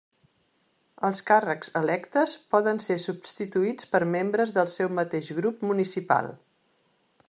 Els 1.09 1.19
càrrecs 1.31 1.69
electes 1.81 2.33
poden 2.55 2.81
ser 2.87 2.97
substituïts 3.05 3.91
per 3.95 4.03
membres 4.17 4.57
del 4.59 4.75
seu 4.79 4.93
mateix 5.01 5.33
grup 5.43 5.65
municipal. 5.73 6.37